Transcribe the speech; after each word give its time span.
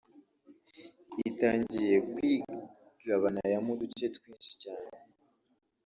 itangiye 1.29 1.95
kwigabanayamo 2.11 3.69
uduce 3.75 4.05
twinshi 4.15 4.51
cyane 4.63 4.89